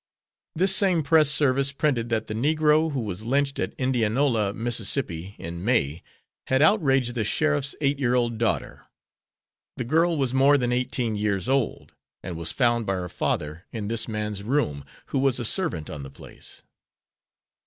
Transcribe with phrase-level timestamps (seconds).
[0.55, 5.63] This same press service printed that the Negro who was lynched at Indianola, Miss., in
[5.63, 6.01] May,
[6.47, 8.87] had outraged the sheriff's eight year old daughter.
[9.77, 11.93] The girl was more than eighteen years old,
[12.23, 16.01] and was found by her father in this man's room, who was a servant on
[16.01, 16.63] the place.